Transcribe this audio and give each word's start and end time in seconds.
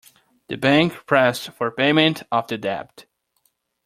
The 0.47 0.55
bank 0.55 0.93
pressed 1.05 1.51
for 1.51 1.69
payment 1.69 2.23
of 2.31 2.47
the 2.47 2.57
debt. 2.57 3.05